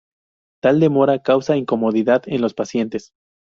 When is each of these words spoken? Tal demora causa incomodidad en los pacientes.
Tal 0.63 0.79
demora 0.79 1.21
causa 1.21 1.57
incomodidad 1.57 2.23
en 2.25 2.41
los 2.41 2.55
pacientes. 2.55 3.11